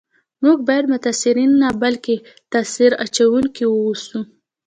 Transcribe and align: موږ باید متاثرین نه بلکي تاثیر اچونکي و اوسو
موږ 0.43 0.57
باید 0.67 0.85
متاثرین 0.93 1.51
نه 1.61 1.69
بلکي 1.83 2.15
تاثیر 2.51 2.91
اچونکي 3.03 3.63
و 3.67 3.73
اوسو 3.85 4.19